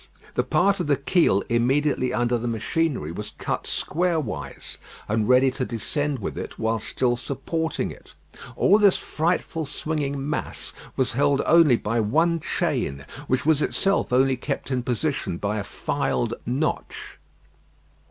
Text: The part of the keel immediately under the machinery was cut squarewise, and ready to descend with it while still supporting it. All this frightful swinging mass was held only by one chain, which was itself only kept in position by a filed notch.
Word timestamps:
The 0.33 0.43
part 0.43 0.79
of 0.79 0.87
the 0.87 0.95
keel 0.97 1.43
immediately 1.47 2.11
under 2.11 2.35
the 2.35 2.47
machinery 2.47 3.11
was 3.11 3.33
cut 3.37 3.65
squarewise, 3.67 4.79
and 5.07 5.29
ready 5.29 5.51
to 5.51 5.63
descend 5.63 6.17
with 6.17 6.39
it 6.39 6.57
while 6.57 6.79
still 6.79 7.15
supporting 7.15 7.91
it. 7.91 8.15
All 8.55 8.79
this 8.79 8.97
frightful 8.97 9.67
swinging 9.67 10.27
mass 10.27 10.73
was 10.95 11.11
held 11.13 11.43
only 11.45 11.77
by 11.77 11.99
one 11.99 12.39
chain, 12.39 13.05
which 13.27 13.45
was 13.45 13.61
itself 13.61 14.11
only 14.11 14.37
kept 14.37 14.71
in 14.71 14.81
position 14.81 15.37
by 15.37 15.59
a 15.59 15.63
filed 15.63 16.33
notch. 16.47 17.19